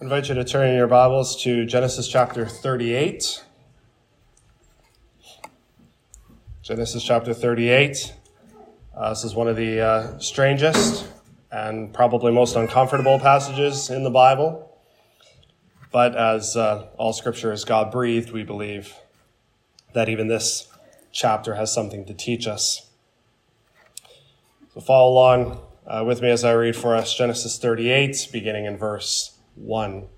[0.00, 3.44] I invite you to turn in your Bibles to Genesis chapter 38.
[6.62, 8.12] Genesis chapter 38.
[8.92, 11.06] Uh, this is one of the uh, strangest
[11.52, 14.76] and probably most uncomfortable passages in the Bible.
[15.92, 18.96] But as uh, all scripture is God breathed, we believe
[19.92, 20.66] that even this
[21.12, 22.90] chapter has something to teach us.
[24.74, 28.76] So follow along uh, with me as I read for us Genesis 38, beginning in
[28.76, 30.08] verse 1.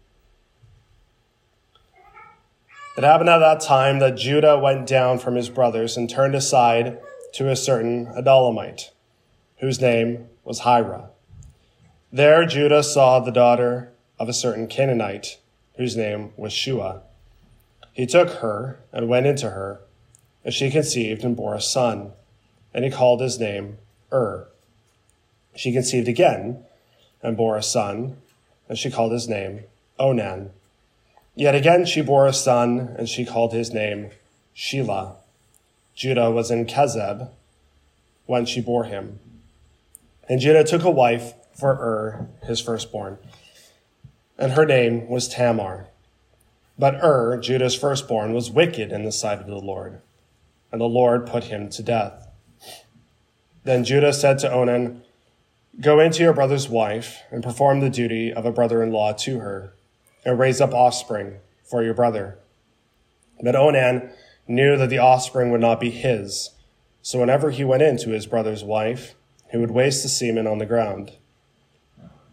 [2.96, 6.98] It happened at that time that Judah went down from his brothers and turned aside
[7.34, 8.90] to a certain Adullamite,
[9.58, 11.10] whose name was Hira.
[12.10, 15.38] There Judah saw the daughter of a certain Canaanite,
[15.76, 17.02] whose name was Shua.
[17.92, 19.80] He took her and went into her,
[20.42, 22.12] and she conceived and bore a son,
[22.72, 23.76] and he called his name
[24.10, 24.48] Ur.
[25.54, 26.64] She conceived again
[27.22, 28.16] and bore a son,
[28.68, 29.64] and she called his name
[29.98, 30.50] Onan.
[31.34, 34.10] Yet again she bore a son, and she called his name
[34.54, 35.16] Shelah.
[35.94, 37.30] Judah was in Chezib
[38.26, 39.18] when she bore him.
[40.28, 43.18] And Judah took a wife for Ur, his firstborn,
[44.38, 45.86] and her name was Tamar.
[46.78, 50.00] But Ur, Judah's firstborn, was wicked in the sight of the Lord,
[50.70, 52.28] and the Lord put him to death.
[53.64, 55.02] Then Judah said to Onan,
[55.80, 59.40] Go into your brother's wife and perform the duty of a brother in law to
[59.40, 59.74] her,
[60.24, 62.38] and raise up offspring for your brother.
[63.42, 64.10] But Onan
[64.48, 66.50] knew that the offspring would not be his,
[67.02, 69.14] so whenever he went in to his brother's wife,
[69.52, 71.12] he would waste the semen on the ground,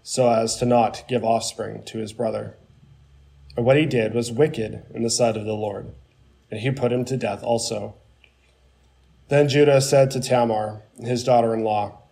[0.03, 2.55] so as to not give offspring to his brother.
[3.57, 5.93] And what he did was wicked in the sight of the Lord,
[6.49, 7.95] and he put him to death also.
[9.27, 12.02] Then Judah said to Tamar, his daughter in law,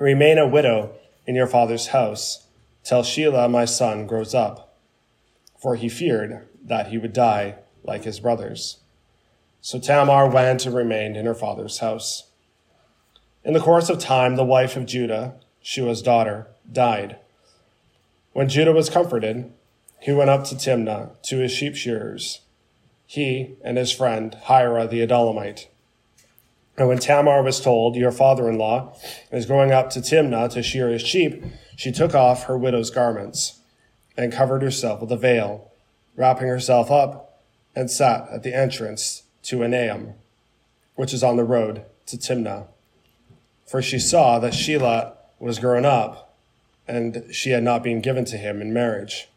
[0.00, 0.94] Remain a widow
[1.26, 2.46] in your father's house
[2.82, 4.78] till Shelah my son grows up.
[5.60, 8.78] For he feared that he would die like his brothers.
[9.60, 12.30] So Tamar went and remained in her father's house.
[13.44, 17.18] In the course of time, the wife of Judah, Shua's daughter, died.
[18.32, 19.52] When Judah was comforted,
[20.00, 22.40] he went up to Timnah to his sheep shearers,
[23.04, 25.66] he and his friend Hira the Adullamite.
[26.80, 28.96] And when Tamar was told, Your father in law
[29.30, 31.44] is going up to Timnah to shear his sheep,
[31.76, 33.60] she took off her widow's garments
[34.16, 35.70] and covered herself with a veil,
[36.16, 37.42] wrapping herself up,
[37.76, 40.14] and sat at the entrance to Enaim,
[40.94, 42.68] which is on the road to Timnah.
[43.66, 46.34] For she saw that Shelah was grown up,
[46.88, 49.28] and she had not been given to him in marriage.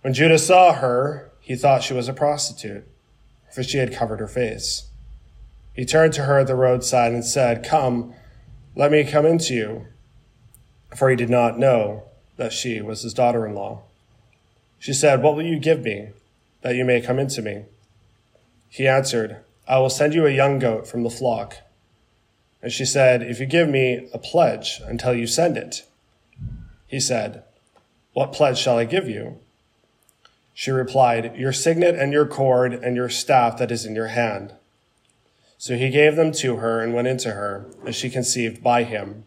[0.00, 2.88] When Judah saw her, he thought she was a prostitute,
[3.54, 4.88] for she had covered her face.
[5.74, 8.14] He turned to her at the roadside and said, Come,
[8.76, 9.86] let me come into you.
[10.94, 12.04] For he did not know
[12.36, 13.82] that she was his daughter in law.
[14.78, 16.08] She said, What will you give me
[16.62, 17.64] that you may come into me?
[18.68, 21.58] He answered, I will send you a young goat from the flock.
[22.62, 25.84] And she said, If you give me a pledge until you send it.
[26.86, 27.44] He said,
[28.12, 29.38] What pledge shall I give you?
[30.52, 34.54] She replied, Your signet and your cord and your staff that is in your hand.
[35.62, 39.26] So he gave them to her and went into her, as she conceived by him.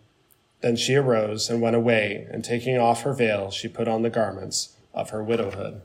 [0.59, 4.09] Then she arose and went away, and taking off her veil, she put on the
[4.09, 5.81] garments of her widowhood.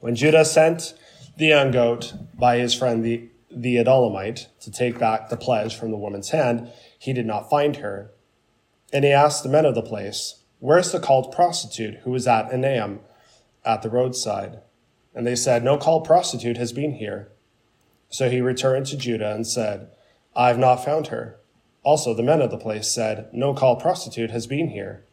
[0.00, 0.94] When Judah sent
[1.36, 5.90] the young goat by his friend the, the Adullamite to take back the pledge from
[5.90, 8.12] the woman's hand, he did not find her.
[8.94, 12.50] And he asked the men of the place, Where's the cult prostitute who was at
[12.50, 13.00] Enaim
[13.62, 14.60] at the roadside?
[15.14, 17.28] And they said, No cult prostitute has been here.
[18.12, 19.88] So he returned to Judah and said,
[20.36, 21.40] I have not found her.
[21.82, 25.06] Also, the men of the place said, No cult prostitute has been here.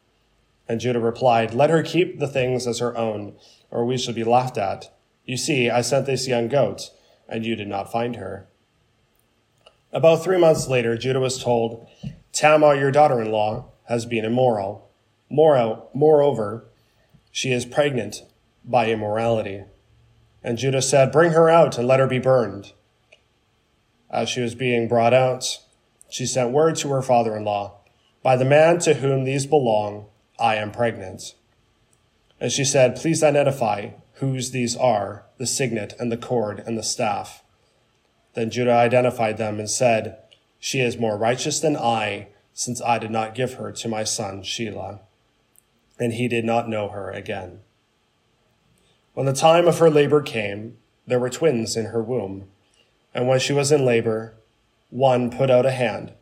[0.68, 3.38] And Judah replied, Let her keep the things as her own,
[3.72, 4.94] or we shall be laughed at.
[5.24, 6.92] You see, I sent this young goat,
[7.30, 8.50] and you did not find her.
[9.94, 11.88] About three months later, Judah was told,
[12.34, 14.92] Tamar, your daughter in law, has been immoral.
[15.30, 16.66] Moreover,
[17.32, 18.24] she is pregnant
[18.66, 19.64] by immorality.
[20.44, 22.74] And Judah said, Bring her out and let her be burned.
[24.10, 25.60] As she was being brought out,
[26.10, 27.78] she sent word to her father in law,
[28.24, 30.08] By the man to whom these belong,
[30.40, 31.36] I am pregnant.
[32.40, 36.84] And she said, Please identify whose these are, the signet and the cord and the
[36.84, 37.44] staff.
[38.34, 40.18] Then Judah identified them and said,
[40.60, 44.42] She is more righteous than I, since I did not give her to my son
[44.42, 45.00] Shelah.
[46.00, 47.60] And he did not know her again.
[49.14, 52.48] When the time of her labor came, there were twins in her womb.
[53.20, 54.34] And when she was in labor,
[54.90, 56.14] one put out a hand,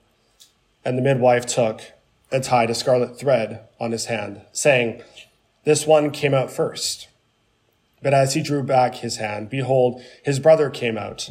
[0.84, 1.92] and the midwife took
[2.32, 5.04] and tied a scarlet thread on his hand, saying,
[5.64, 7.08] This one came out first.
[8.02, 11.30] But as he drew back his hand, behold, his brother came out.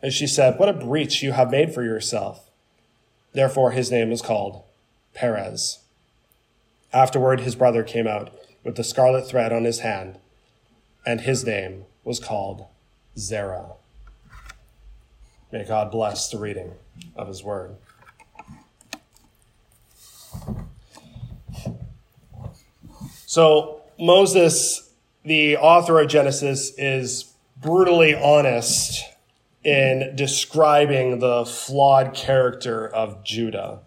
[0.00, 2.48] And she said, What a breach you have made for yourself.
[3.32, 4.62] Therefore his name was called
[5.14, 5.80] Perez.
[6.92, 8.32] Afterward, his brother came out
[8.62, 10.20] with the scarlet thread on his hand,
[11.04, 12.66] and his name was called
[13.18, 13.72] Zerah.
[15.50, 16.72] May God bless the reading
[17.16, 17.76] of his word.
[23.24, 24.92] So, Moses,
[25.24, 29.04] the author of Genesis, is brutally honest
[29.64, 33.80] in describing the flawed character of Judah.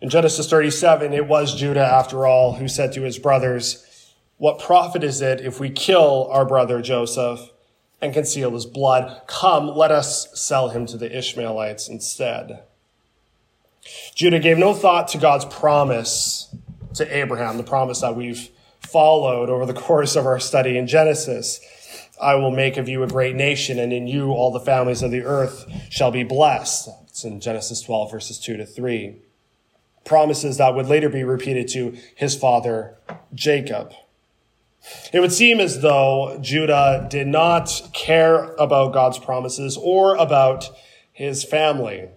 [0.00, 5.02] In Genesis 37, it was Judah, after all, who said to his brothers, What profit
[5.02, 7.50] is it if we kill our brother Joseph
[8.00, 9.22] and conceal his blood?
[9.26, 12.62] Come, let us sell him to the Ishmaelites instead.
[14.14, 16.54] Judah gave no thought to God's promise
[16.94, 18.50] to Abraham, the promise that we've
[18.80, 21.60] followed over the course of our study in Genesis.
[22.20, 25.10] I will make of you a great nation, and in you all the families of
[25.10, 26.88] the earth shall be blessed.
[27.06, 29.16] It's in Genesis 12, verses 2 to 3.
[30.04, 32.96] Promises that would later be repeated to his father,
[33.34, 33.92] Jacob.
[35.12, 40.70] It would seem as though Judah did not care about God's promises or about
[41.12, 42.08] his family.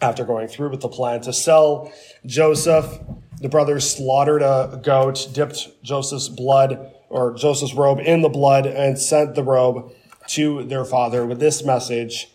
[0.00, 1.92] After going through with the plan to sell
[2.24, 3.00] Joseph,
[3.40, 8.98] the brothers slaughtered a goat, dipped Joseph's blood or Joseph's robe in the blood and
[8.98, 9.92] sent the robe
[10.28, 12.28] to their father with this message.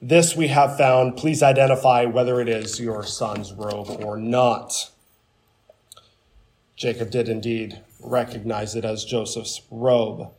[0.00, 1.16] This we have found.
[1.16, 4.90] Please identify whether it is your son's robe or not.
[6.76, 10.30] Jacob did indeed recognize it as Joseph's robe.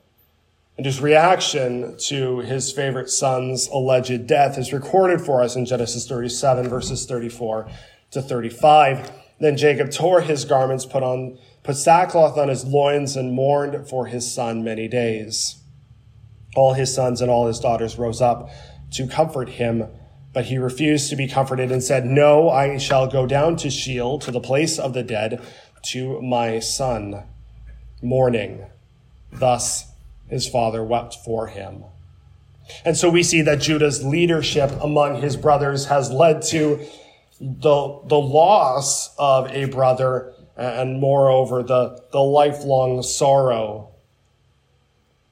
[0.77, 6.07] And his reaction to his favorite son's alleged death is recorded for us in Genesis
[6.07, 7.69] 37, verses 34
[8.11, 9.11] to 35.
[9.39, 14.07] Then Jacob tore his garments, put on, put sackcloth on his loins, and mourned for
[14.07, 15.61] his son many days.
[16.55, 18.49] All his sons and all his daughters rose up
[18.91, 19.87] to comfort him,
[20.33, 24.19] but he refused to be comforted and said, No, I shall go down to Sheol,
[24.19, 25.41] to the place of the dead,
[25.87, 27.23] to my son,
[28.05, 28.65] mourning.
[29.31, 29.91] Thus
[30.29, 31.83] his father wept for him.
[32.83, 36.85] And so we see that Judah's leadership among his brothers has led to
[37.39, 43.89] the, the loss of a brother and moreover the, the lifelong sorrow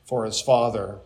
[0.05, 0.99] for his father.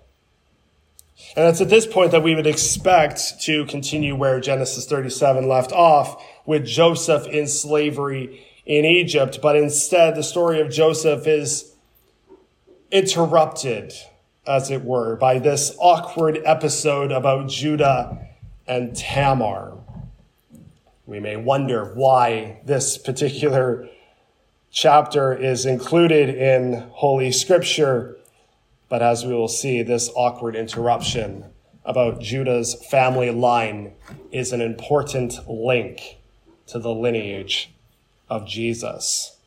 [1.35, 5.71] And it's at this point that we would expect to continue where Genesis 37 left
[5.71, 9.39] off with Joseph in slavery in Egypt.
[9.41, 11.73] But instead, the story of Joseph is
[12.91, 13.93] interrupted,
[14.45, 18.27] as it were, by this awkward episode about Judah
[18.67, 19.73] and Tamar.
[21.05, 23.87] We may wonder why this particular
[24.69, 28.17] chapter is included in Holy Scripture,
[28.89, 31.45] but as we will see, this awkward interruption
[31.85, 33.93] about Judah's family line
[34.33, 36.17] is an important link
[36.67, 37.73] to the lineage
[38.29, 39.37] of Jesus.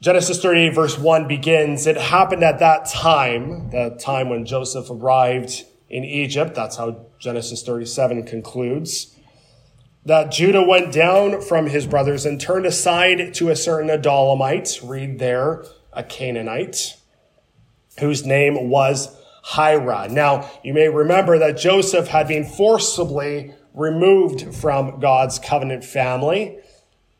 [0.00, 5.64] Genesis 38 verse 1 begins, it happened at that time, the time when Joseph arrived
[5.90, 6.54] in Egypt.
[6.54, 9.14] That's how Genesis 37 concludes.
[10.06, 15.18] That Judah went down from his brothers and turned aside to a certain Adullamite, read
[15.18, 16.96] there, a Canaanite,
[17.98, 20.08] whose name was Hira.
[20.08, 26.58] Now, you may remember that Joseph had been forcibly removed from God's covenant family,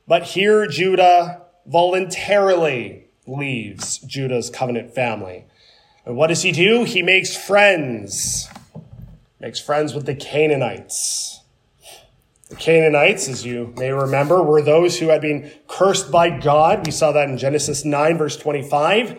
[0.06, 5.44] but here Judah voluntarily leaves Judah's covenant family.
[6.04, 6.84] And what does he do?
[6.84, 8.48] He makes friends
[9.40, 11.40] makes friends with the Canaanites.
[12.50, 16.84] The Canaanites, as you may remember, were those who had been cursed by God.
[16.84, 19.18] We saw that in Genesis 9, verse 25.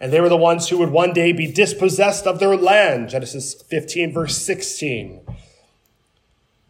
[0.00, 3.10] And they were the ones who would one day be dispossessed of their land.
[3.10, 5.20] Genesis 15, verse 16.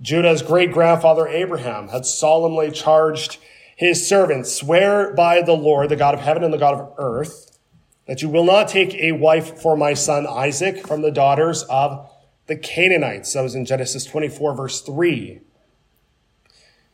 [0.02, 3.38] Judah's great grandfather Abraham had solemnly charged
[3.76, 7.58] his servants, swear by the Lord, the God of heaven and the God of earth,
[8.06, 12.10] that you will not take a wife for my son Isaac from the daughters of
[12.46, 13.32] the Canaanites.
[13.32, 15.40] That was in Genesis 24, verse 3.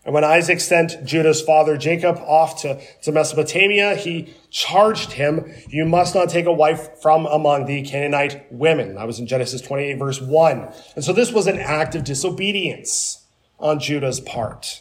[0.08, 5.84] And when Isaac sent Judah's father Jacob off to, to Mesopotamia, he charged him, You
[5.84, 8.94] must not take a wife from among the Canaanite women.
[8.94, 10.72] That was in Genesis 28, verse 1.
[10.96, 13.26] And so this was an act of disobedience
[13.58, 14.80] on Judah's part.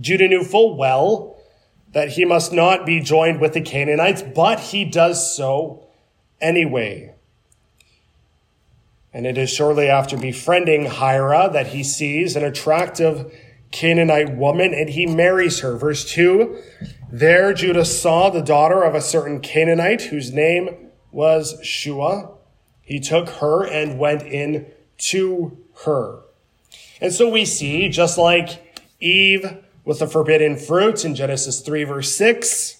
[0.00, 1.40] Judah knew full well
[1.92, 5.86] that he must not be joined with the Canaanites, but he does so
[6.40, 7.14] anyway.
[9.12, 13.32] And it is shortly after befriending Hira that he sees an attractive
[13.70, 15.76] Canaanite woman and he marries her.
[15.76, 16.56] Verse 2
[17.10, 22.30] There Judah saw the daughter of a certain Canaanite whose name was Shua.
[22.82, 24.66] He took her and went in
[24.98, 26.22] to her.
[27.00, 32.14] And so we see, just like Eve with the forbidden fruit in Genesis 3 verse
[32.14, 32.76] 6,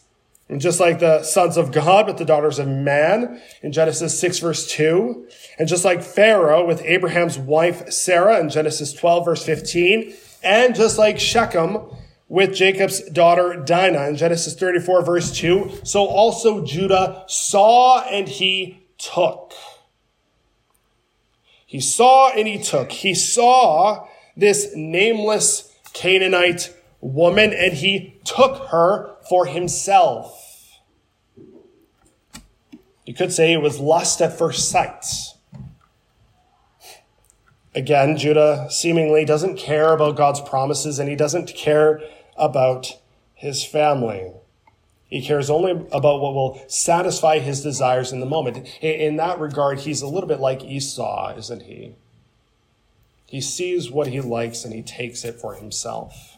[0.49, 4.41] and just like the sons of God with the daughters of man in Genesis 6
[4.41, 5.27] verse 2,
[5.59, 10.99] and just like Pharaoh with Abraham's wife Sarah in Genesis 12 verse 15, and just
[10.99, 11.79] like Shechem
[12.29, 18.87] with Jacob's daughter Dinah in Genesis 34 verse 2, so also Judah saw and he
[18.99, 19.53] took.
[21.67, 22.93] He saw and he took.
[22.93, 24.07] He saw
[24.37, 30.81] this nameless Canaanite woman and he took her for himself.
[33.07, 35.05] You could say it was lust at first sight.
[37.75, 42.01] Again, Judah seemingly doesn't care about God's promises and he doesn't care
[42.37, 42.99] about
[43.35, 44.33] his family.
[45.09, 48.69] He cares only about what will satisfy his desires in the moment.
[48.83, 51.95] In that regard, he's a little bit like Esau, isn't he?
[53.27, 56.37] He sees what he likes and he takes it for himself.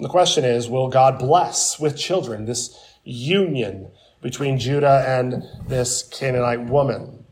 [0.00, 3.90] The question is will God bless with children this union
[4.20, 7.24] between Judah and this Canaanite woman?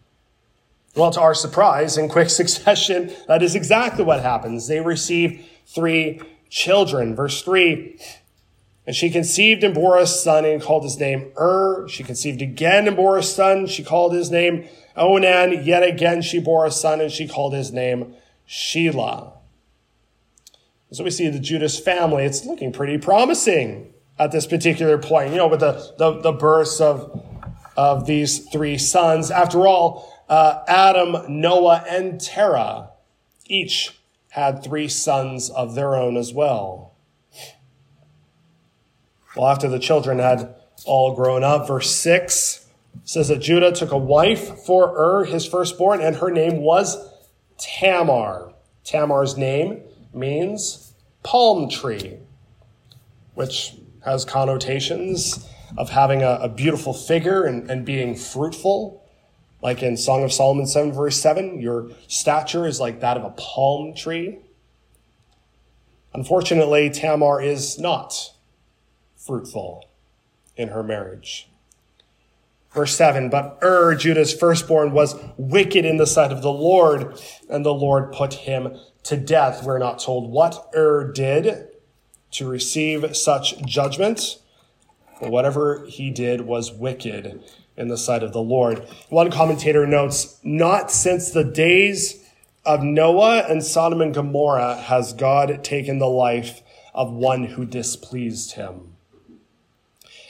[0.96, 4.66] Well, to our surprise, in quick succession, that is exactly what happens.
[4.66, 7.14] They receive three children.
[7.14, 8.00] Verse 3
[8.86, 11.86] And she conceived and bore a son and called his name Ur.
[11.88, 13.66] She conceived again and bore a son.
[13.66, 15.64] She called his name Onan.
[15.64, 18.14] Yet again she bore a son and she called his name
[18.48, 19.32] Shelah.
[20.92, 25.36] So we see the Judah's family, it's looking pretty promising at this particular point, you
[25.36, 27.22] know, with the, the, the births of,
[27.76, 29.30] of these three sons.
[29.30, 32.90] After all, uh, Adam, Noah, and Terah
[33.46, 33.98] each
[34.30, 36.94] had three sons of their own as well.
[39.36, 40.54] Well, after the children had
[40.84, 42.66] all grown up, verse 6
[43.04, 46.96] says that Judah took a wife for Ur, his firstborn, and her name was
[47.58, 48.52] Tamar.
[48.84, 50.92] Tamar's name means
[51.22, 52.16] palm tree,
[53.34, 59.04] which has connotations of having a, a beautiful figure and, and being fruitful.
[59.66, 63.30] Like in Song of Solomon 7, verse 7, your stature is like that of a
[63.30, 64.38] palm tree.
[66.14, 68.32] Unfortunately, Tamar is not
[69.16, 69.84] fruitful
[70.56, 71.48] in her marriage.
[72.72, 77.20] Verse 7 But Ur, Judah's firstborn, was wicked in the sight of the Lord,
[77.50, 79.64] and the Lord put him to death.
[79.64, 81.70] We're not told what Ur did
[82.30, 84.38] to receive such judgment,
[85.20, 87.42] but whatever he did was wicked
[87.76, 88.86] in the sight of the Lord.
[89.08, 92.24] One commentator notes, not since the days
[92.64, 96.62] of Noah and Sodom and Gomorrah has God taken the life
[96.94, 98.94] of one who displeased him.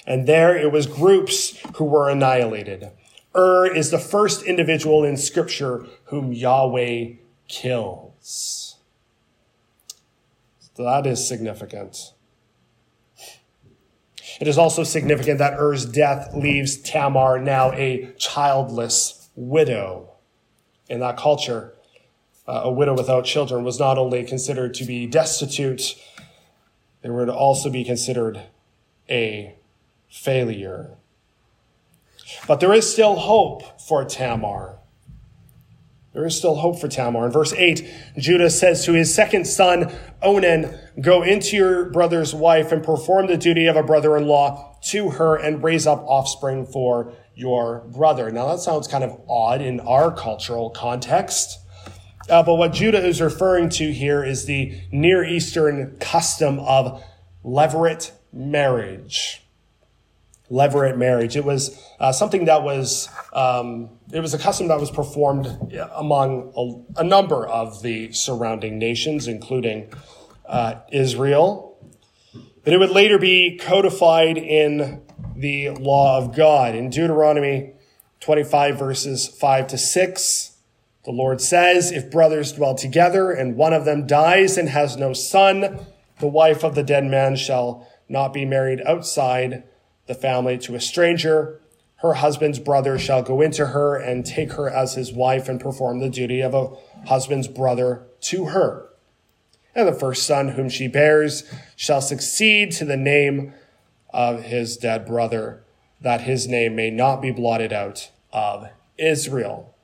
[0.07, 2.91] And there it was groups who were annihilated.
[3.37, 7.15] Ur is the first individual in scripture whom Yahweh
[7.49, 8.77] kills.
[10.75, 12.13] So that is significant.
[14.41, 20.13] It is also significant that Er's death leaves Tamar now a childless widow.
[20.89, 21.75] In that culture,
[22.47, 25.97] uh, a widow without children was not only considered to be destitute,
[27.03, 28.43] they were to also be considered
[29.09, 29.55] a
[30.09, 30.97] failure.
[32.47, 34.76] But there is still hope for Tamar.
[36.17, 37.27] There is still hope for Tamar.
[37.27, 39.93] In verse 8, Judah says to his second son,
[40.23, 44.79] Onan, Go into your brother's wife and perform the duty of a brother in law
[44.85, 48.31] to her and raise up offspring for your brother.
[48.31, 51.59] Now, that sounds kind of odd in our cultural context.
[52.31, 57.05] Uh, but what Judah is referring to here is the Near Eastern custom of
[57.45, 59.43] levirate marriage
[60.51, 61.37] levirate marriage.
[61.37, 65.47] It was uh, something that was, um, it was a custom that was performed
[65.95, 66.53] among
[66.97, 69.93] a, a number of the surrounding nations, including
[70.47, 71.79] uh, Israel.
[72.63, 75.03] But it would later be codified in
[75.35, 76.75] the law of God.
[76.75, 77.73] In Deuteronomy
[78.21, 80.57] 25 verses 5 to 6,
[81.05, 85.13] the Lord says, If brothers dwell together and one of them dies and has no
[85.13, 85.87] son,
[86.19, 89.65] the wife of the dead man shall not be married outside
[90.07, 91.61] the family to a stranger.
[92.01, 95.99] Her husband's brother shall go into her and take her as his wife and perform
[95.99, 96.69] the duty of a
[97.07, 98.91] husband's brother to her.
[99.75, 103.55] And the first son whom she bears shall succeed to the name
[104.11, 105.63] of his dead brother,
[106.01, 109.75] that his name may not be blotted out of Israel.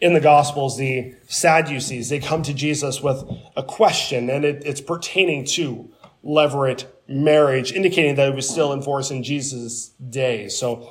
[0.00, 3.24] In the Gospels, the Sadducees, they come to Jesus with
[3.56, 5.90] a question, and it, it's pertaining to
[6.24, 10.48] levirate marriage, indicating that it was still in force in Jesus' day.
[10.48, 10.90] So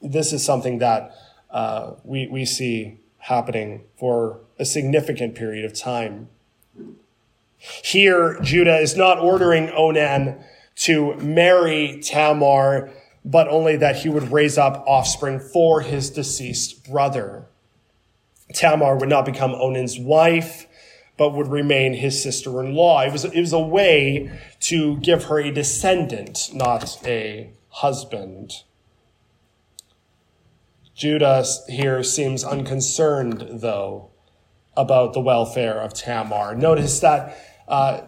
[0.00, 1.14] this is something that
[1.50, 6.28] uh, we, we see happening for a significant period of time.
[7.58, 10.42] Here, Judah is not ordering Onan
[10.76, 12.90] to marry Tamar,
[13.24, 17.46] but only that he would raise up offspring for his deceased brother.
[18.52, 20.66] Tamar would not become Onan's wife,
[21.22, 23.02] but would remain his sister-in-law.
[23.02, 28.50] It was, it was a way to give her a descendant, not a husband.
[30.96, 34.10] Judah here seems unconcerned, though,
[34.76, 36.56] about the welfare of Tamar.
[36.56, 37.38] Notice that
[37.68, 38.00] uh,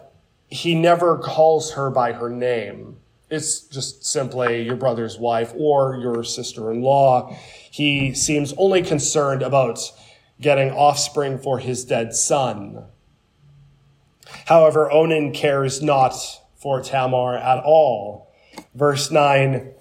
[0.47, 2.97] he never calls her by her name.
[3.29, 7.33] It's just simply your brother's wife or your sister in law.
[7.71, 9.79] He seems only concerned about
[10.41, 12.87] getting offspring for his dead son.
[14.45, 16.13] However, Onan cares not
[16.55, 18.31] for Tamar at all.
[18.73, 19.73] Verse 9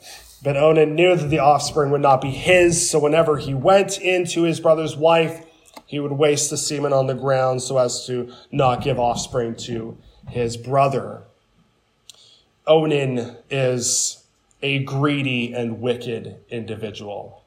[0.42, 4.42] But Onan knew that the offspring would not be his, so whenever he went into
[4.42, 5.44] his brother's wife,
[5.87, 9.99] he would waste the semen on the ground so as to not give offspring to
[10.28, 11.23] his brother.
[12.66, 14.25] Onan is
[14.62, 17.44] a greedy and wicked individual.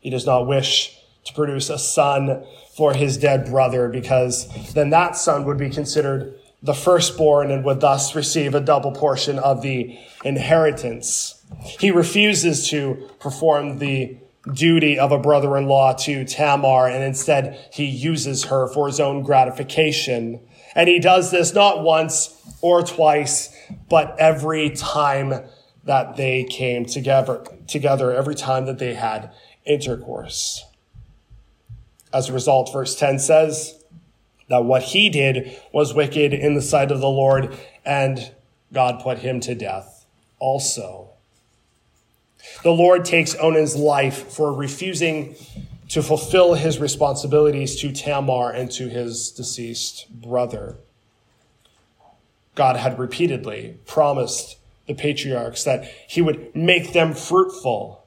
[0.00, 2.44] He does not wish to produce a son
[2.76, 7.80] for his dead brother because then that son would be considered the firstborn and would
[7.80, 11.42] thus receive a double portion of the inheritance.
[11.80, 14.16] He refuses to perform the
[14.52, 20.40] duty of a brother-in-law to Tamar and instead he uses her for his own gratification.
[20.74, 23.54] And he does this not once or twice,
[23.88, 25.44] but every time
[25.84, 29.32] that they came together, together every time that they had
[29.64, 30.64] intercourse.
[32.12, 33.82] As a result, verse 10 says
[34.48, 38.32] that what he did was wicked in the sight of the Lord, and
[38.72, 40.06] God put him to death
[40.38, 41.08] also.
[42.62, 45.36] The Lord takes Onan's life for refusing
[45.88, 50.76] to fulfill his responsibilities to Tamar and to his deceased brother.
[52.54, 58.04] God had repeatedly promised the patriarchs that he would make them fruitful.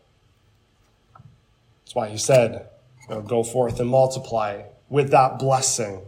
[1.84, 2.67] That's why he said,
[3.09, 6.01] you know, go forth and multiply with that blessing.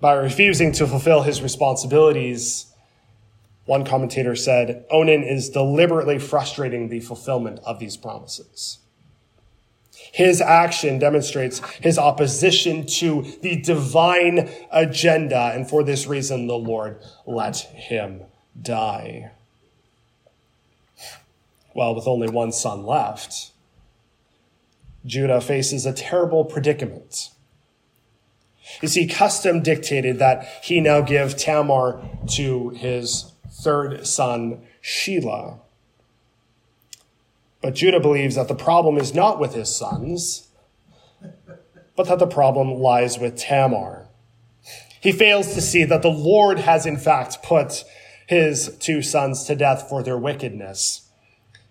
[0.00, 2.66] By refusing to fulfill his responsibilities,
[3.64, 8.78] one commentator said, Onan is deliberately frustrating the fulfillment of these promises.
[10.12, 17.02] His action demonstrates his opposition to the divine agenda, and for this reason, the Lord
[17.26, 18.22] let him
[18.60, 19.32] die.
[21.74, 23.52] Well, with only one son left,
[25.08, 27.30] Judah faces a terrible predicament.
[28.82, 32.00] You see, custom dictated that he now give Tamar
[32.34, 35.58] to his third son, Shelah.
[37.62, 40.48] But Judah believes that the problem is not with his sons,
[41.96, 44.06] but that the problem lies with Tamar.
[45.00, 47.84] He fails to see that the Lord has in fact put
[48.26, 51.08] his two sons to death for their wickedness.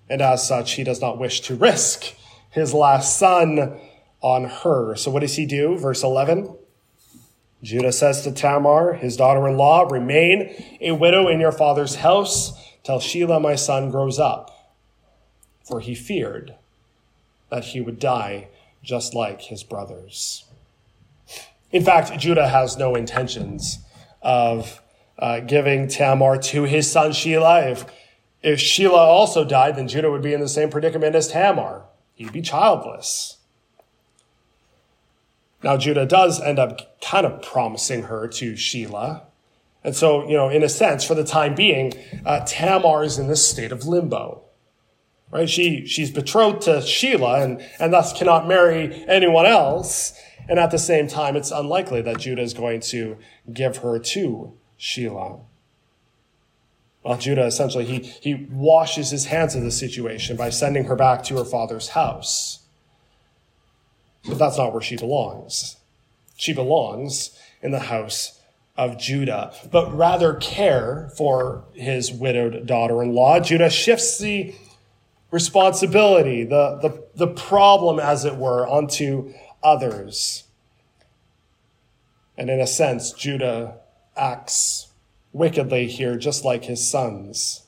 [0.10, 2.16] And as such, he does not wish to risk
[2.58, 3.80] his last son
[4.22, 4.96] on her.
[4.96, 5.78] So what does he do?
[5.78, 6.56] Verse 11.
[7.64, 13.42] Judah says to Tamar, his daughter-in-law, remain a widow in your father's house till Shelah,
[13.42, 14.76] my son, grows up.
[15.66, 16.56] For he feared
[17.50, 18.48] that he would die
[18.84, 20.46] just like his brothers.
[21.72, 23.80] In fact, Judah has no intentions
[24.22, 24.82] of
[25.18, 27.72] uh, giving Tamar to his son Shelah.
[27.72, 27.86] If,
[28.44, 31.87] if Shelah also died, then Judah would be in the same predicament as Tamar
[32.18, 33.38] he'd be childless.
[35.64, 39.24] Now, Judah does end up kind of promising her to Shelah.
[39.84, 41.94] And so, you know, in a sense, for the time being,
[42.26, 44.44] uh, Tamar is in this state of limbo.
[45.32, 45.50] Right?
[45.50, 50.14] She, she's betrothed to Shelah and, and thus cannot marry anyone else.
[50.50, 53.18] And at the same time, it's unlikely that Judah is going to
[53.52, 55.42] give her to Shelah.
[57.08, 61.24] Well, Judah essentially, he, he washes his hands of the situation by sending her back
[61.24, 62.66] to her father's house.
[64.28, 65.78] But that's not where she belongs.
[66.36, 68.42] She belongs in the house
[68.76, 73.40] of Judah, but rather care for his widowed daughter-in-law.
[73.40, 74.54] Judah shifts the
[75.32, 80.44] responsibility, the, the, the problem, as it were, onto others.
[82.38, 83.78] And in a sense, Judah
[84.18, 84.87] acts
[85.38, 87.64] wickedly here, just like his sons.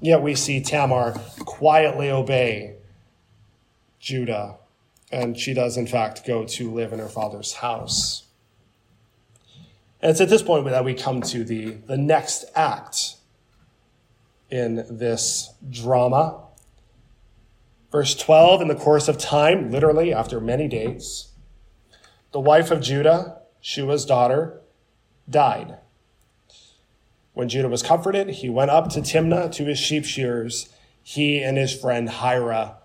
[0.00, 2.76] Yet we see Tamar quietly obey
[4.00, 4.56] Judah,
[5.12, 8.24] and she does, in fact, go to live in her father's house.
[10.00, 13.16] And it's at this point that we come to the, the next act
[14.50, 16.42] in this drama.
[17.90, 21.28] Verse 12, in the course of time, literally after many days,
[22.32, 24.60] the wife of Judah, Shua's daughter,
[25.30, 25.78] died.
[27.34, 30.68] When Judah was comforted, he went up to Timnah to his sheep shearers,
[31.02, 32.76] he and his friend Hira,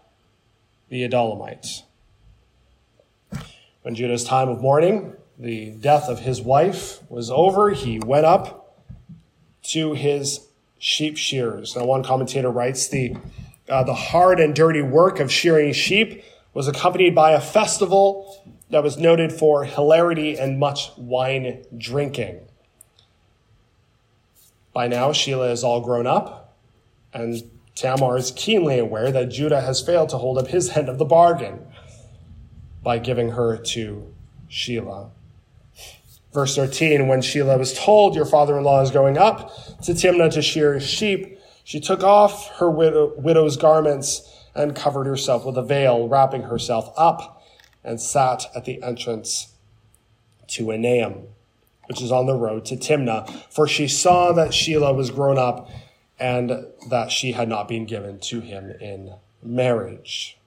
[0.90, 1.84] the Adullamite.
[3.84, 8.84] When Judah's time of mourning, the death of his wife was over, he went up
[9.66, 10.48] to his
[10.80, 11.76] sheep shearers.
[11.76, 13.16] Now, one commentator writes the,
[13.70, 16.24] uh, the hard and dirty work of shearing sheep
[16.56, 22.49] was accompanied by a festival that was noted for hilarity and much wine drinking.
[24.74, 26.58] By now, Shelah is all grown up,
[27.14, 27.44] and
[27.76, 31.06] Tamar is keenly aware that Judah has failed to hold up his end of the
[31.06, 31.66] bargain
[32.84, 34.14] by giving her to
[34.50, 35.10] Shelah.
[36.34, 39.50] Verse 13, when Shelah was told, Your father in law is going up
[39.84, 45.06] to Timnah to shear his sheep, she took off her widow, widow's garments and covered
[45.06, 47.44] herself with a veil, wrapping herself up,
[47.84, 49.54] and sat at the entrance
[50.48, 51.28] to Enaim
[51.90, 55.68] which is on the road to Timnah, for she saw that Shelah was grown up
[56.20, 60.38] and that she had not been given to him in marriage.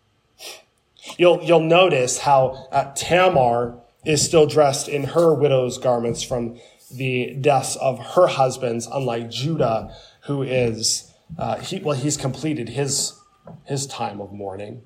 [1.18, 6.60] You'll, you'll notice how uh, Tamar is still dressed in her widow's garments from
[6.94, 9.92] the deaths of her husbands, unlike Judah,
[10.26, 13.18] who is, uh, he, well, he's completed his,
[13.64, 14.82] his time of mourning.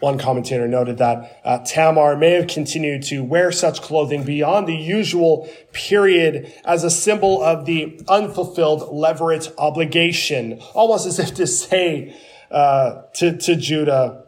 [0.00, 4.76] One commentator noted that uh, Tamar may have continued to wear such clothing beyond the
[4.76, 12.16] usual period as a symbol of the unfulfilled levirate obligation, almost as if to say
[12.52, 14.24] uh, to, to Judah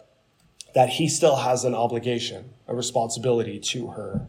[0.75, 4.27] that he still has an obligation, a responsibility to her.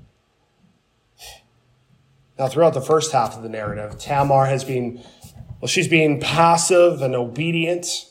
[2.37, 5.03] Now, throughout the first half of the narrative, Tamar has been,
[5.59, 8.10] well, she's being passive and obedient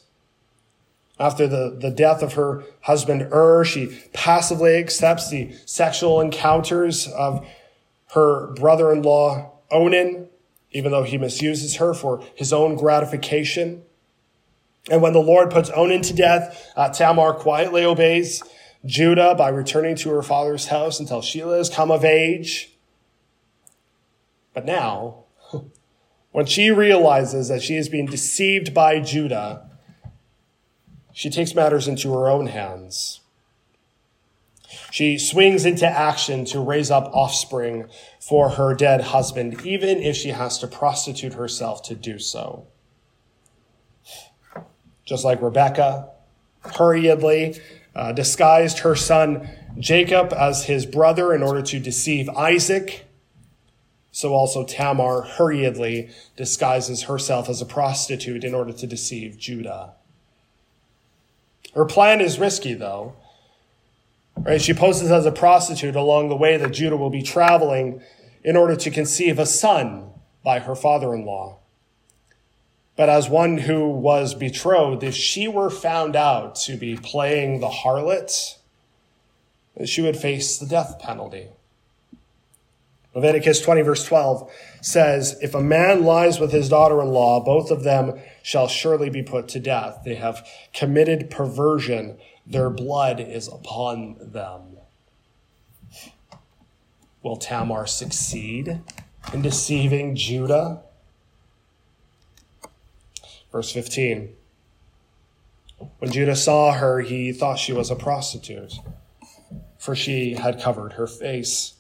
[1.21, 7.47] after the, the death of her husband Ur, she passively accepts the sexual encounters of
[8.15, 10.29] her brother-in-law Onan,
[10.71, 13.83] even though he misuses her for his own gratification.
[14.91, 18.43] And when the Lord puts Onan to death, uh, Tamar quietly obeys
[18.87, 22.73] Judah by returning to her father's house until Shelah has come of age.
[24.55, 25.25] But now,
[26.33, 29.70] when she realizes that she is being deceived by Judah,
[31.13, 33.21] she takes matters into her own hands.
[34.91, 37.89] She swings into action to raise up offspring
[38.21, 42.67] for her dead husband, even if she has to prostitute herself to do so.
[45.05, 46.11] Just like Rebecca
[46.61, 47.61] hurriedly
[47.95, 53.07] uh, disguised her son Jacob as his brother in order to deceive Isaac,
[54.13, 59.95] so also Tamar hurriedly disguises herself as a prostitute in order to deceive Judah.
[61.75, 63.15] Her plan is risky, though.
[64.37, 64.61] Right?
[64.61, 68.03] She poses as a prostitute along the way that Judah will be traveling
[68.43, 70.11] in order to conceive a son
[70.43, 71.59] by her father in law.
[72.97, 77.69] But as one who was betrothed, if she were found out to be playing the
[77.69, 78.57] harlot,
[79.85, 81.49] she would face the death penalty.
[83.15, 87.71] Leviticus 20, verse 12 says, If a man lies with his daughter in law, both
[87.71, 90.03] of them shall surely be put to death.
[90.05, 92.19] They have committed perversion.
[92.47, 94.79] Their blood is upon them.
[97.23, 98.81] Will Tamar succeed
[99.33, 100.83] in deceiving Judah?
[103.53, 104.35] Verse 15.
[105.99, 108.75] When Judah saw her, he thought she was a prostitute,
[109.79, 111.75] for she had covered her face.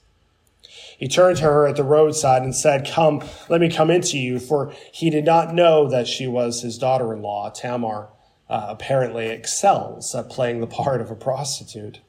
[1.00, 4.38] He turned to her at the roadside and said, Come, let me come into you,
[4.38, 7.48] for he did not know that she was his daughter in law.
[7.48, 8.10] Tamar
[8.50, 12.00] uh, apparently excels at playing the part of a prostitute.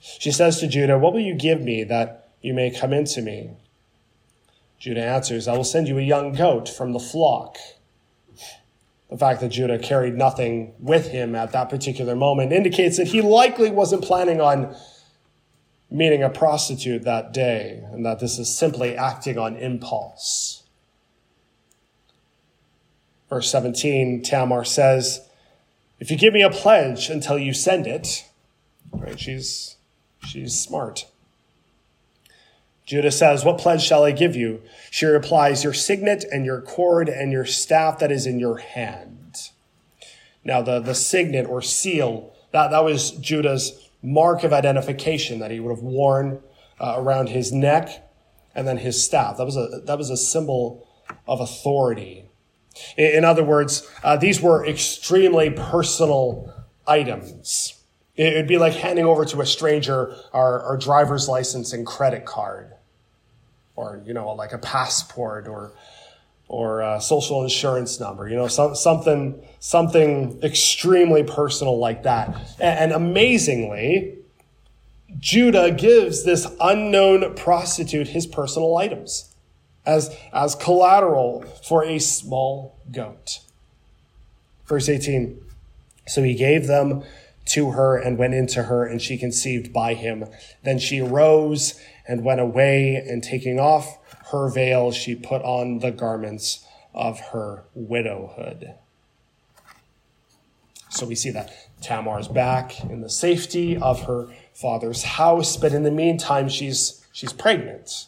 [0.00, 3.52] She says to Judah, What will you give me that you may come into me?
[4.78, 7.56] Judah answers, I will send you a young goat from the flock.
[9.08, 13.22] The fact that Judah carried nothing with him at that particular moment indicates that he
[13.22, 14.76] likely wasn't planning on
[15.90, 20.62] meeting a prostitute that day, and that this is simply acting on impulse.
[23.28, 25.28] Verse 17, Tamar says,
[25.98, 28.24] If you give me a pledge until you send it,
[28.92, 29.76] right, she's,
[30.24, 31.06] she's smart.
[32.84, 34.62] Judah says, What pledge shall I give you?
[34.90, 39.50] She replies, Your signet and your cord and your staff that is in your hand.
[40.44, 45.60] Now, the, the signet or seal, that, that was Judah's mark of identification that he
[45.60, 46.40] would have worn
[46.80, 48.08] uh, around his neck
[48.54, 49.36] and then his staff.
[49.36, 50.88] That was a, that was a symbol
[51.26, 52.24] of authority.
[52.96, 56.52] In, in other words, uh, these were extremely personal
[56.86, 57.74] items.
[58.16, 62.26] It would be like handing over to a stranger our, our driver's license and credit
[62.26, 62.74] card,
[63.76, 65.72] or, you know, like a passport or,
[66.48, 72.28] or a social insurance number, you know, so, something, something extremely personal like that.
[72.58, 74.18] And, and amazingly,
[75.18, 79.34] Judah gives this unknown prostitute his personal items
[79.86, 83.40] as, as collateral for a small goat.
[84.66, 85.40] Verse 18
[86.08, 87.04] So he gave them
[87.46, 90.24] to her and went into her, and she conceived by him.
[90.62, 93.98] Then she arose and went away, and taking off
[94.30, 98.74] her veil, she put on the garments of her widowhood.
[100.90, 105.72] So we see that Tamar is back in the safety of her father's house, but
[105.72, 108.06] in the meantime, she's, she's pregnant.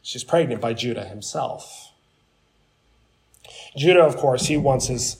[0.00, 1.90] She's pregnant by Judah himself.
[3.76, 5.16] Judah, of course, he wants his,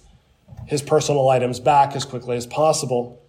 [0.66, 3.20] his personal items back as quickly as possible.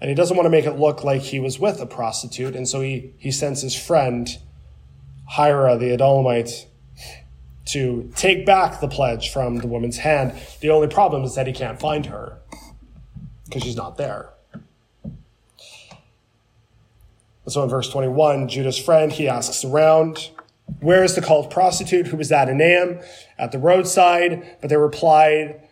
[0.00, 2.68] And he doesn't want to make it look like he was with a prostitute, and
[2.68, 4.28] so he, he sends his friend,
[5.36, 6.66] Hira the Adullamite,
[7.68, 10.32] to take back the pledge from the woman's hand.
[10.60, 12.38] The only problem is that he can't find her
[13.44, 14.30] because she's not there.
[17.46, 20.30] So in verse 21, Judah's friend, he asks around,
[20.80, 23.02] where is the cult prostitute who was at Enaim
[23.38, 24.58] at the roadside?
[24.60, 25.62] But they replied,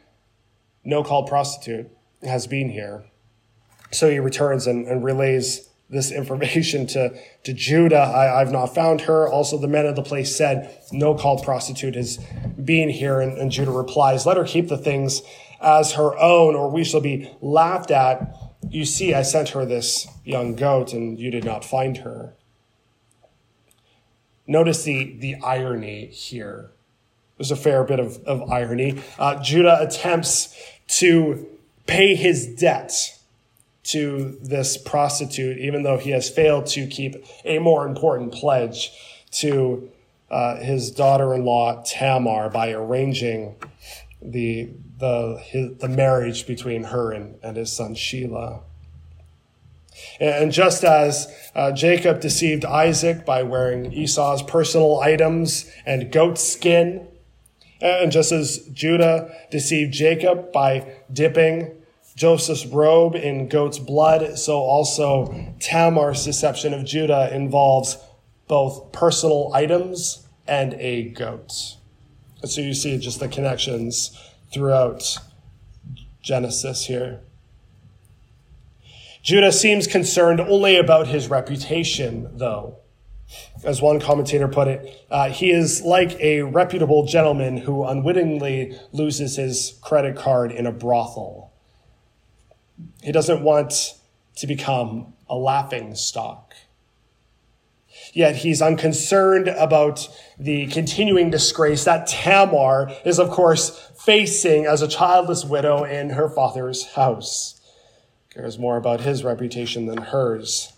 [0.85, 1.91] no cult prostitute
[2.23, 3.05] has been here.
[3.91, 8.01] So he returns and, and relays this information to, to Judah.
[8.01, 9.29] I, have not found her.
[9.29, 12.19] Also, the men of the place said, No cult prostitute is
[12.63, 13.21] being here.
[13.21, 15.23] And, and Judah replies, Let her keep the things
[15.61, 18.35] as her own, or we shall be laughed at.
[18.69, 22.35] You see, I sent her this young goat, and you did not find her.
[24.47, 26.71] Notice the, the irony here.
[27.39, 29.03] There's a fair bit of, of irony.
[29.19, 30.57] Uh, Judah attempts
[30.89, 31.47] to
[31.87, 33.16] pay his debt
[33.87, 38.93] to this prostitute, even though he has failed to keep a more important pledge
[39.31, 39.91] to
[40.31, 43.55] uh, his daughter-in-law Tamar by arranging
[44.21, 48.61] the the his, the marriage between her and, and his son Shelah.
[50.21, 57.07] And just as uh, Jacob deceived Isaac by wearing Esau's personal items and goat skin,
[57.81, 61.73] and just as Judah deceived Jacob by dipping
[62.17, 67.99] Joseph's robe in goat's blood, so also Tamar's deception of Judah involves
[68.49, 71.77] both personal items and a goat.
[72.41, 74.19] And so you see just the connections
[74.53, 75.19] throughout
[76.23, 77.21] Genesis here.
[79.23, 82.79] Judah seems concerned only about his reputation, though.
[83.65, 89.37] As one commentator put it, uh, he is like a reputable gentleman who unwittingly loses
[89.37, 91.53] his credit card in a brothel.
[93.03, 93.95] He doesn't want
[94.37, 96.55] to become a laughing stock.
[98.13, 100.09] Yet he's unconcerned about
[100.39, 106.29] the continuing disgrace that Tamar is, of course, facing as a childless widow in her
[106.29, 107.61] father's house.
[108.31, 110.73] Cares more about his reputation than hers.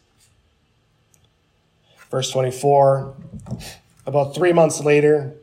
[2.11, 3.17] Verse 24
[4.07, 5.35] About three months later,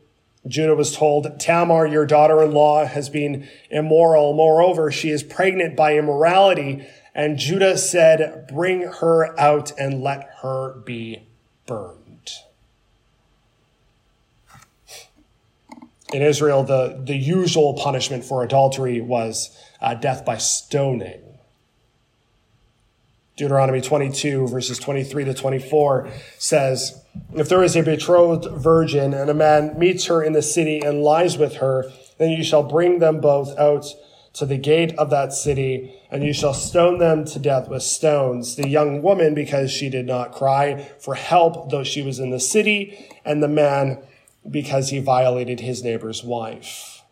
[0.47, 4.34] Judah was told, Tamar, your daughter in law, has been immoral.
[4.34, 6.86] Moreover, she is pregnant by immorality.
[7.15, 11.27] And Judah said, Bring her out and let her be
[11.65, 12.31] burned.
[16.13, 21.24] In Israel, the, the usual punishment for adultery was uh, death by stoning.
[23.36, 29.34] Deuteronomy 22, verses 23 to 24 says, If there is a betrothed virgin and a
[29.34, 33.19] man meets her in the city and lies with her, then you shall bring them
[33.19, 33.88] both out
[34.34, 38.56] to the gate of that city, and you shall stone them to death with stones.
[38.56, 42.39] The young woman, because she did not cry for help, though she was in the
[42.39, 44.02] city, and the man,
[44.50, 47.04] because he violated his neighbor's wife.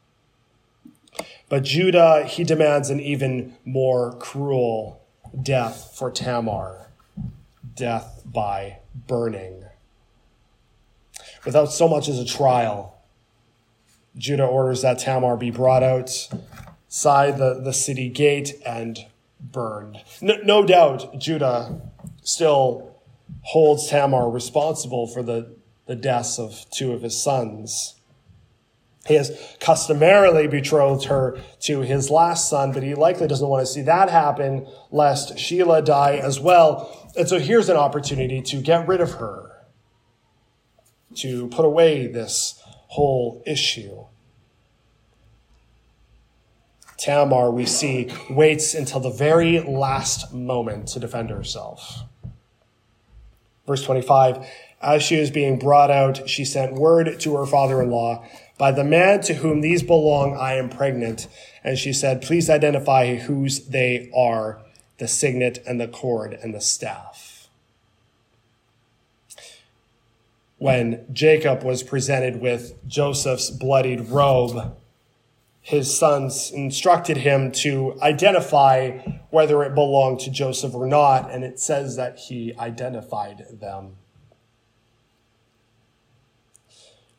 [1.48, 5.03] But Judah, he demands an even more cruel
[5.42, 6.88] death for Tamar,
[7.76, 9.66] death by burning.
[11.46, 13.02] Without so much as a trial,
[14.16, 19.00] Judah orders that Tamar be brought outside the, the city gate and
[19.40, 20.02] burned.
[20.22, 21.82] No, no doubt Judah
[22.22, 22.96] still
[23.42, 27.96] holds Tamar responsible for the, the deaths of two of his sons.
[29.06, 33.72] He has customarily betrothed her to his last son, but he likely doesn't want to
[33.72, 37.12] see that happen lest Shelah die as well.
[37.18, 39.52] And so here's an opportunity to get rid of her,
[41.16, 44.06] to put away this whole issue.
[46.98, 52.04] Tamar, we see, waits until the very last moment to defend herself.
[53.68, 54.48] Verse 25
[54.82, 58.26] As she was being brought out, she sent word to her father in law,
[58.58, 61.28] By the man to whom these belong, I am pregnant.
[61.64, 64.62] And she said, Please identify whose they are
[65.00, 67.48] the signet and the cord and the staff.
[70.58, 74.78] When Jacob was presented with Joseph's bloodied robe,
[75.60, 81.60] his sons instructed him to identify whether it belonged to Joseph or not, and it
[81.60, 83.98] says that he identified them.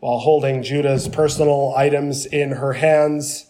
[0.05, 3.47] While holding Judah's personal items in her hands,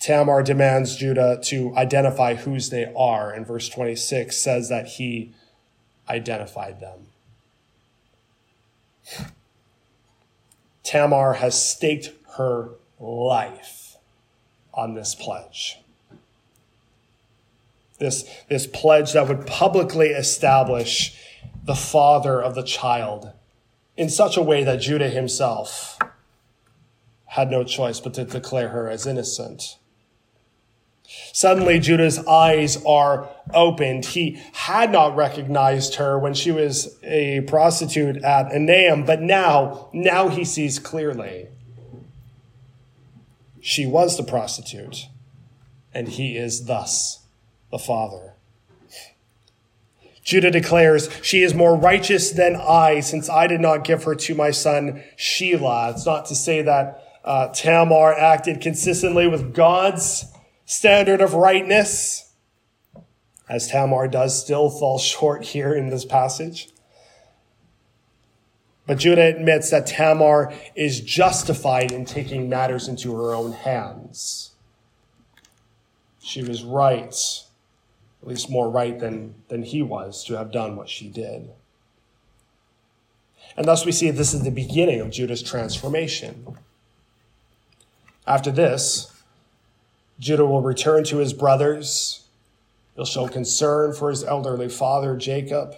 [0.00, 5.34] Tamar demands Judah to identify whose they are, and verse 26 says that he
[6.08, 7.00] identified them.
[10.82, 13.98] Tamar has staked her life
[14.72, 15.80] on this pledge.
[17.98, 21.14] This, this pledge that would publicly establish
[21.62, 23.33] the father of the child
[23.96, 25.98] in such a way that Judah himself
[27.26, 29.78] had no choice but to declare her as innocent.
[31.32, 34.06] Suddenly, Judah's eyes are opened.
[34.06, 40.28] He had not recognized her when she was a prostitute at Enaim, but now, now
[40.28, 41.48] he sees clearly
[43.64, 45.08] she was the prostitute,
[45.94, 47.20] and he is thus
[47.70, 48.33] the father.
[50.24, 54.34] Judah declares, She is more righteous than I, since I did not give her to
[54.34, 55.92] my son Shelah.
[55.92, 60.24] It's not to say that uh, Tamar acted consistently with God's
[60.64, 62.32] standard of rightness,
[63.48, 66.70] as Tamar does still fall short here in this passage.
[68.86, 74.50] But Judah admits that Tamar is justified in taking matters into her own hands.
[76.20, 77.14] She was right,
[78.24, 81.50] at least more right than, than he was, to have done what she did.
[83.54, 86.56] And thus we see this is the beginning of Judah's transformation.
[88.26, 89.12] After this,
[90.18, 92.24] Judah will return to his brothers.
[92.96, 95.74] He'll show concern for his elderly father, Jacob.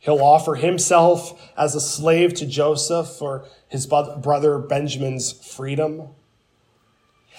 [0.00, 6.08] He'll offer himself as a slave to Joseph for his brother Benjamin's freedom.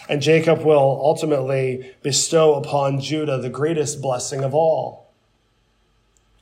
[0.07, 5.11] And Jacob will ultimately bestow upon Judah the greatest blessing of all.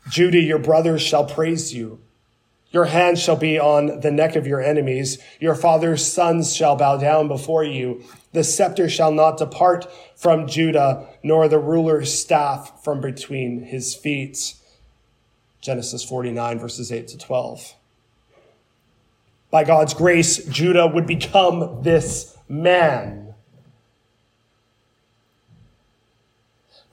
[0.10, 2.00] Judah, your brothers shall praise you.
[2.72, 5.20] Your hand shall be on the neck of your enemies.
[5.40, 8.04] Your father's sons shall bow down before you.
[8.34, 14.56] The scepter shall not depart from Judah, nor the ruler's staff from between his feet.
[15.62, 17.76] Genesis 49, verses 8 to 12.
[19.52, 23.23] By God's grace, Judah would become this man.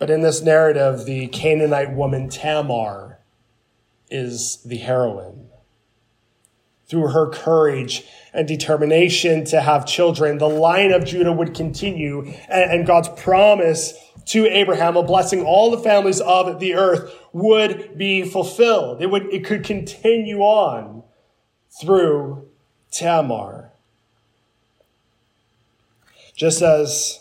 [0.01, 3.19] But in this narrative, the Canaanite woman Tamar
[4.11, 5.49] is the heroine.
[6.89, 12.87] Through her courage and determination to have children, the line of Judah would continue, and
[12.87, 13.93] God's promise
[14.25, 19.03] to Abraham, a blessing all the families of the earth would be fulfilled.
[19.03, 21.03] It would, it could continue on
[21.79, 22.49] through
[22.91, 23.71] Tamar.
[26.35, 27.20] Just as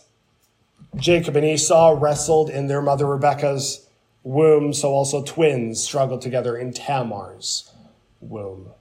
[0.95, 3.87] Jacob and Esau wrestled in their mother Rebekah's
[4.23, 7.71] womb, so also twins struggled together in Tamar's
[8.19, 8.71] womb.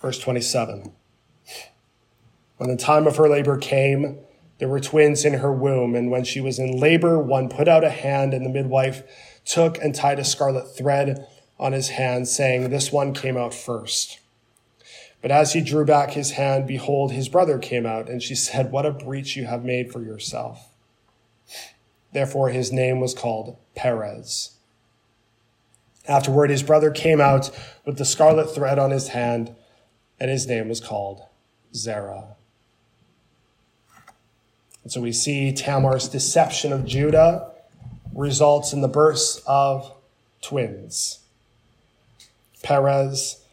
[0.00, 0.92] Verse 27.
[2.58, 4.18] When the time of her labor came,
[4.58, 7.84] there were twins in her womb, and when she was in labor, one put out
[7.84, 9.02] a hand, and the midwife
[9.44, 11.26] took and tied a scarlet thread
[11.58, 14.20] on his hand, saying, This one came out first.
[15.22, 18.70] But as he drew back his hand, behold, his brother came out, and she said,
[18.70, 20.72] What a breach you have made for yourself.
[22.12, 24.52] Therefore his name was called Perez.
[26.08, 27.50] Afterward, his brother came out
[27.84, 29.54] with the scarlet thread on his hand,
[30.20, 31.22] and his name was called
[31.74, 32.36] Zerah.
[34.82, 37.50] And so we see Tamar's deception of Judah
[38.14, 39.92] results in the birth of
[40.40, 41.18] twins,
[42.62, 43.44] Perez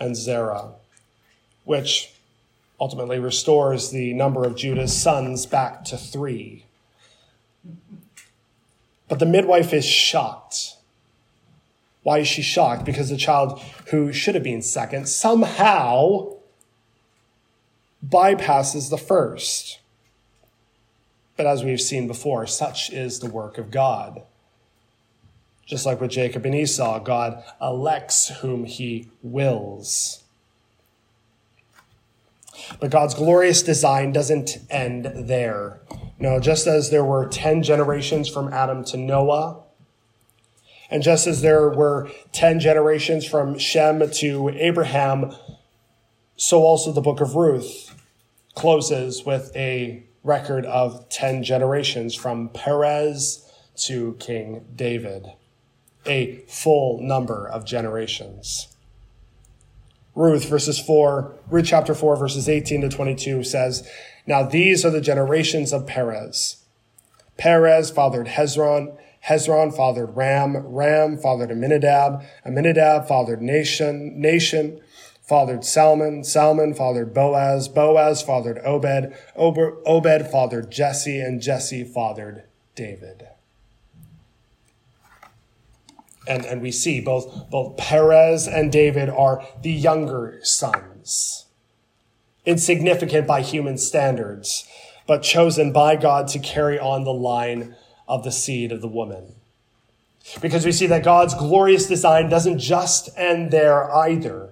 [0.00, 0.72] and Zerah,
[1.64, 2.12] which
[2.80, 6.64] ultimately restores the number of Judah's sons back to three.
[9.08, 10.76] But the midwife is shocked.
[12.02, 12.84] Why is she shocked?
[12.84, 13.60] Because the child
[13.90, 16.34] who should have been second somehow
[18.04, 19.78] bypasses the first.
[21.36, 24.22] But as we've seen before, such is the work of God.
[25.66, 30.21] Just like with Jacob and Esau, God elects whom he wills.
[32.80, 35.80] But God's glorious design doesn't end there.
[36.18, 39.62] No, just as there were 10 generations from Adam to Noah,
[40.90, 45.34] and just as there were 10 generations from Shem to Abraham,
[46.36, 47.94] so also the book of Ruth
[48.54, 55.26] closes with a record of 10 generations from Perez to King David,
[56.06, 58.71] a full number of generations.
[60.14, 63.88] Ruth verses 4, Ruth chapter 4 verses 18 to 22 says,
[64.26, 66.64] Now these are the generations of Perez.
[67.38, 68.96] Perez fathered Hezron,
[69.26, 74.80] Hezron fathered Ram, Ram fathered Amminadab, Amminadab fathered Nahshon, Nahshon
[75.22, 82.44] fathered Salmon, Salmon fathered Boaz, Boaz fathered Obed, Obed fathered Jesse, and Jesse fathered
[82.74, 83.28] David.
[86.26, 91.46] And, and we see both, both Perez and David are the younger sons,
[92.46, 94.68] insignificant by human standards,
[95.06, 97.74] but chosen by God to carry on the line
[98.06, 99.34] of the seed of the woman.
[100.40, 104.50] Because we see that God's glorious design doesn't just end there either.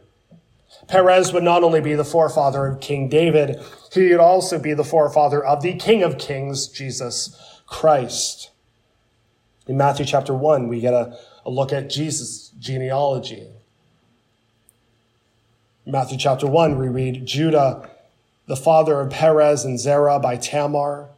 [0.88, 3.60] Perez would not only be the forefather of King David,
[3.92, 8.50] he would also be the forefather of the King of Kings, Jesus Christ.
[9.68, 13.46] In Matthew chapter 1, we get a, a look at Jesus' genealogy.
[15.86, 17.88] Matthew chapter 1, we read Judah,
[18.46, 21.08] the father of Perez and Zerah by Tamar,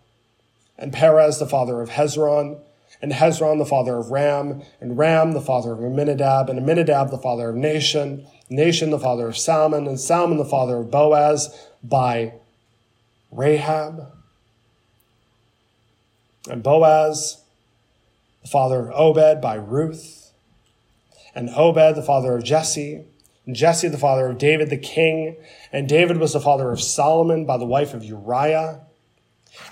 [0.78, 2.58] and Perez, the father of Hezron,
[3.00, 7.18] and Hezron, the father of Ram, and Ram, the father of Amminadab, and Amminadab, the
[7.18, 12.34] father of Nahshon, Nahshon, the father of Salmon, and Salmon, the father of Boaz by
[13.30, 14.12] Rahab,
[16.48, 17.41] and Boaz,
[18.42, 20.32] the father of Obed by Ruth,
[21.34, 23.04] and Obed, the father of Jesse,
[23.46, 25.36] and Jesse, the father of David the king,
[25.72, 28.80] and David was the father of Solomon by the wife of Uriah.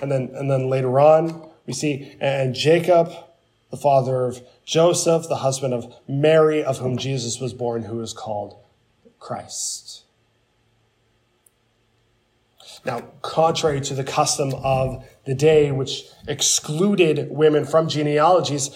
[0.01, 3.13] And then, and then later on, we see, and Jacob,
[3.71, 8.13] the father of Joseph, the husband of Mary, of whom Jesus was born, who is
[8.13, 8.57] called
[9.19, 9.90] Christ.
[12.85, 18.71] Now, contrary to the custom of the day, which excluded women from genealogies,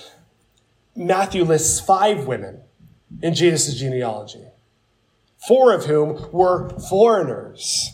[0.94, 2.60] Matthew lists five women
[3.22, 4.44] in Jesus' genealogy,
[5.48, 7.92] four of whom were foreigners.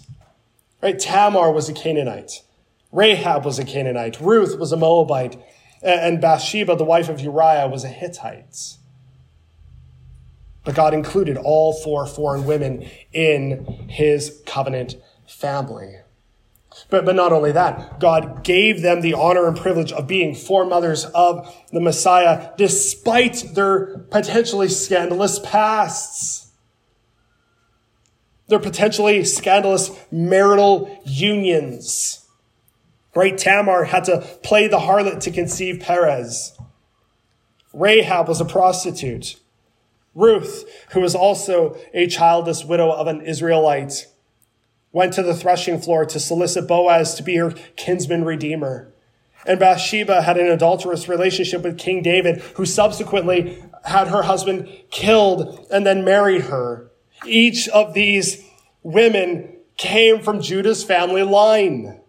[0.83, 0.99] Right?
[0.99, 2.43] Tamar was a Canaanite.
[2.91, 4.21] Rahab was a Canaanite.
[4.21, 5.37] Ruth was a Moabite.
[5.83, 8.77] And Bathsheba, the wife of Uriah, was a Hittite.
[10.65, 14.97] But God included all four foreign women in his covenant
[15.27, 16.00] family.
[16.89, 21.05] But, but not only that, God gave them the honor and privilege of being foremothers
[21.07, 26.51] of the Messiah despite their potentially scandalous pasts.
[28.49, 32.27] Their potentially scandalous marital unions.
[33.15, 33.37] Right?
[33.37, 36.57] Tamar had to play the harlot to conceive Perez.
[37.73, 39.37] Rahab was a prostitute.
[40.15, 44.07] Ruth, who was also a childless widow of an Israelite,
[44.93, 48.93] went to the threshing floor to solicit Boaz to be her kinsman redeemer.
[49.47, 55.67] And Bathsheba had an adulterous relationship with King David, who subsequently had her husband killed
[55.71, 56.91] and then married her.
[57.25, 58.45] Each of these
[58.83, 62.01] women came from Judah's family line.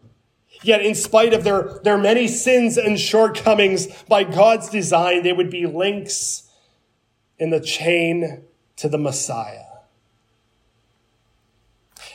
[0.64, 5.50] Yet in spite of their, their many sins and shortcomings, by God's design, they would
[5.50, 6.50] be links
[7.40, 8.44] in the chain
[8.76, 9.71] to the Messiah.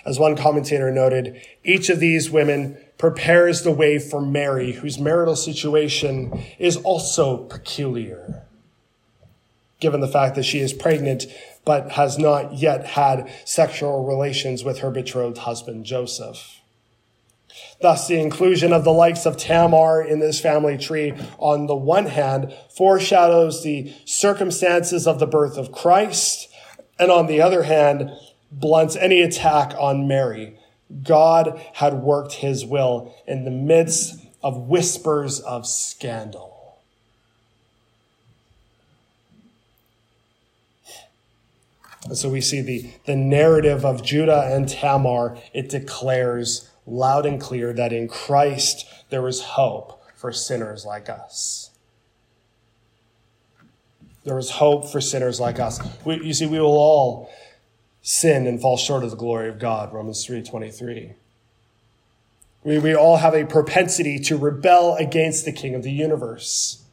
[0.06, 5.34] As one commentator noted, each of these women prepares the way for Mary, whose marital
[5.34, 8.44] situation is also peculiar,
[9.80, 11.26] given the fact that she is pregnant
[11.64, 16.60] but has not yet had sexual relations with her betrothed husband, Joseph.
[17.82, 22.06] Thus, the inclusion of the likes of Tamar in this family tree, on the one
[22.06, 26.48] hand, foreshadows the circumstances of the birth of Christ,
[26.98, 28.10] and on the other hand,
[28.50, 30.58] blunts any attack on Mary.
[31.02, 36.52] God had worked his will in the midst of whispers of scandal.
[42.04, 47.40] And so we see the, the narrative of Judah and Tamar, it declares loud and
[47.40, 51.70] clear that in Christ there is hope for sinners like us.
[54.24, 55.80] There is hope for sinners like us.
[56.04, 57.30] We, you see, we will all
[58.06, 61.14] sin and fall short of the glory of God, Romans 3.23.
[62.62, 66.84] We, we all have a propensity to rebel against the King of the universe.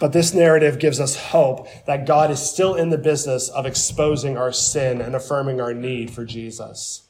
[0.00, 4.36] But this narrative gives us hope that God is still in the business of exposing
[4.36, 7.04] our sin and affirming our need for Jesus.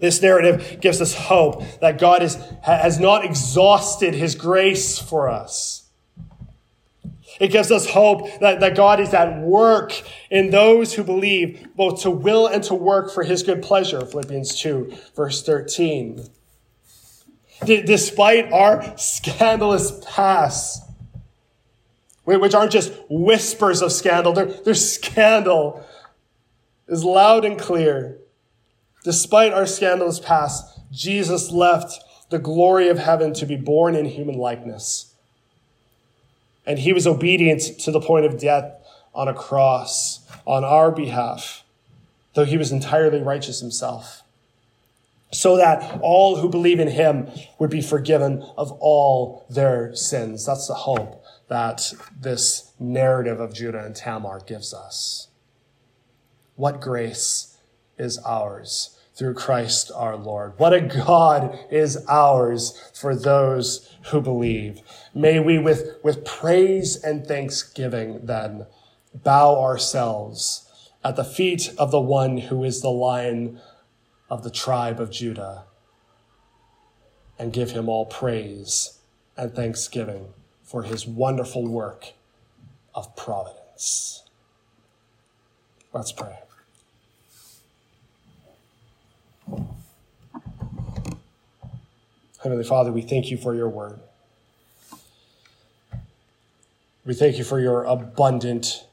[0.00, 5.81] This narrative gives us hope that God is, has not exhausted his grace for us.
[7.42, 12.02] It gives us hope that, that God is at work in those who believe, both
[12.02, 14.06] to will and to work for his good pleasure.
[14.06, 16.24] Philippians 2, verse 13.
[17.64, 20.88] D- despite our scandalous past,
[22.22, 25.84] which aren't just whispers of scandal, their, their scandal
[26.86, 28.18] is loud and clear.
[29.02, 34.38] Despite our scandalous past, Jesus left the glory of heaven to be born in human
[34.38, 35.11] likeness
[36.66, 38.74] and he was obedient to the point of death
[39.14, 41.64] on a cross on our behalf,
[42.34, 44.22] though he was entirely righteous himself,
[45.30, 50.46] so that all who believe in him would be forgiven of all their sins.
[50.46, 55.28] That's the hope that this narrative of Judah and Tamar gives us.
[56.56, 57.58] What grace
[57.98, 60.54] is ours through Christ our Lord.
[60.58, 64.80] What a God is ours for those who believe.
[65.14, 68.66] May we with, with praise and thanksgiving then
[69.14, 70.68] bow ourselves
[71.04, 73.60] at the feet of the one who is the lion
[74.30, 75.64] of the tribe of Judah
[77.38, 78.98] and give him all praise
[79.36, 80.28] and thanksgiving
[80.62, 82.12] for his wonderful work
[82.94, 84.22] of providence.
[85.92, 86.38] Let's pray.
[92.42, 94.00] Heavenly Father, we thank you for your word.
[97.04, 98.84] We thank you for your abundant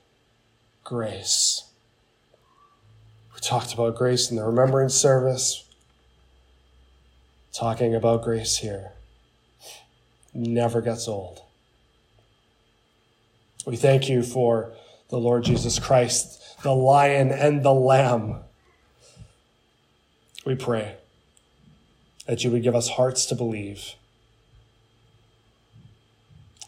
[0.83, 1.63] grace.
[3.33, 5.63] We talked about grace in the remembrance service,
[7.53, 8.91] talking about grace here.
[10.33, 11.41] Never gets old.
[13.65, 14.73] We thank you for
[15.09, 18.41] the Lord Jesus Christ, the lion and the lamb.
[20.49, 20.95] We pray
[22.25, 23.93] that you would give us hearts to believe,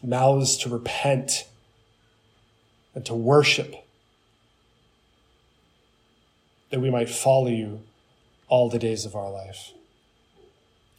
[0.03, 1.47] mouths to repent,
[2.93, 3.73] and to worship,
[6.69, 7.81] that we might follow you
[8.47, 9.71] all the days of our life.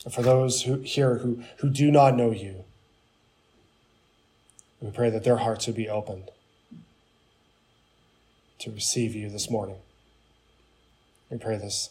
[0.05, 2.65] And for those who, here who, who do not know you,
[4.81, 6.33] we pray that their hearts would be opened
[8.59, 9.79] to receive you this morning.
[11.31, 11.91] We pray this